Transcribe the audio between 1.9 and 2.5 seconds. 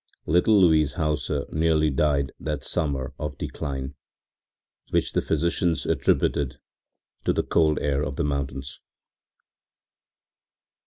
died